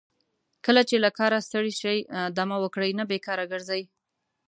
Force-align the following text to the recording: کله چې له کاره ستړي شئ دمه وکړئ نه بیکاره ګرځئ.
کله 0.65 0.81
چې 0.89 0.95
له 1.03 1.09
کاره 1.17 1.39
ستړي 1.47 1.73
شئ 1.81 1.97
دمه 2.37 2.57
وکړئ 2.63 2.91
نه 2.99 3.03
بیکاره 3.11 3.45
ګرځئ. 3.51 3.81